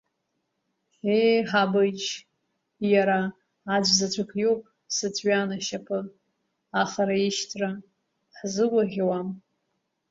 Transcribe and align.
Ее, 1.13 1.41
Ҳабыџь, 1.49 2.07
иара 2.91 3.19
аӡә 3.75 3.91
заҵәык 3.97 4.31
иоуп 4.41 4.61
сыҵәҩан 4.95 5.49
ашьапы, 5.57 5.99
ахара 6.81 7.15
ишьҭра 7.27 7.69
ҳзыгәаӷьуам… 8.37 9.27